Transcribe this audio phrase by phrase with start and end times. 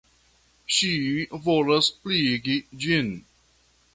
[0.77, 0.89] Ŝi
[1.43, 2.57] volas pliigi
[2.87, 3.15] ĝin.